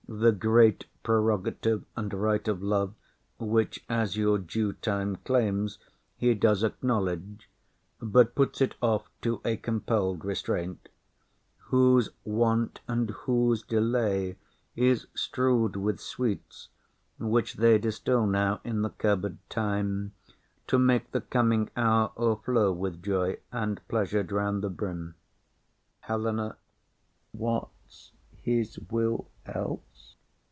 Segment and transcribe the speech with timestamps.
[0.13, 2.93] The great prerogative and right of love,
[3.39, 5.79] Which, as your due, time claims,
[6.17, 7.49] he does acknowledge;
[8.01, 10.89] But puts it off to a compell'd restraint;
[11.67, 14.35] Whose want, and whose delay,
[14.75, 16.67] is strew'd with sweets;
[17.17, 20.11] Which they distil now in the curbed time,
[20.67, 25.15] To make the coming hour o'erflow with joy And pleasure drown the brim.
[26.01, 26.57] HELENA.
[27.31, 28.11] What's
[28.41, 29.79] his will else?